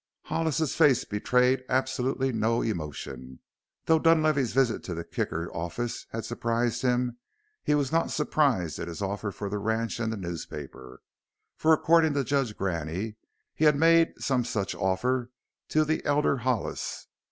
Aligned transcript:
Hollis's 0.23 0.73
face 0.75 1.05
betrayed 1.05 1.63
absolutely 1.69 2.31
no 2.31 2.63
emotion. 2.63 3.37
Though 3.85 3.99
Dunlavey's 3.99 4.51
visit 4.51 4.83
to 4.85 4.95
the 4.95 5.03
Kicker 5.03 5.47
office 5.55 6.07
had 6.09 6.25
surprised 6.25 6.81
him 6.81 7.19
he 7.63 7.75
was 7.75 7.91
not 7.91 8.09
surprised 8.09 8.79
at 8.79 8.87
his 8.87 9.03
offer 9.03 9.29
for 9.29 9.47
the 9.47 9.59
ranch 9.59 9.99
and 9.99 10.11
the 10.11 10.17
newspaper, 10.17 11.03
for 11.55 11.71
according 11.71 12.15
to 12.15 12.23
Judge 12.23 12.57
Graney 12.57 13.17
he 13.53 13.65
had 13.65 13.75
made 13.75 14.15
some 14.19 14.43
such 14.43 14.73
offer 14.73 15.29
to 15.69 15.85
the 15.85 16.03
elder 16.03 16.37
Hollis. 16.37 17.05